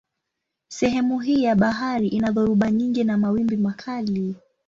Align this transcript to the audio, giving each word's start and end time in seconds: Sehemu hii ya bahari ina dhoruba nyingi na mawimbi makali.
Sehemu 0.67 1.19
hii 1.19 1.43
ya 1.43 1.55
bahari 1.55 2.07
ina 2.07 2.31
dhoruba 2.31 2.71
nyingi 2.71 3.03
na 3.03 3.17
mawimbi 3.17 3.57
makali. 3.57 4.35